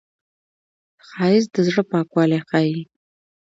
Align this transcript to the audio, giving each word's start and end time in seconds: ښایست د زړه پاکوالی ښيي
ښایست 1.07 1.49
د 1.53 1.57
زړه 1.67 1.83
پاکوالی 1.91 2.39
ښيي 2.49 2.79